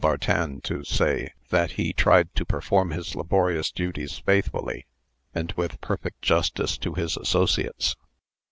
Bartin 0.03 0.61
to 0.61 0.83
say, 0.83 1.31
that 1.49 1.73
he 1.73 1.93
tried 1.93 2.33
to 2.33 2.43
perform 2.43 2.89
his 2.89 3.15
laborious 3.15 3.69
duties 3.71 4.17
faithfully 4.17 4.87
and 5.35 5.51
with 5.51 5.79
perfect 5.79 6.23
justice 6.23 6.75
to 6.79 6.95
his 6.95 7.17
associates. 7.17 7.95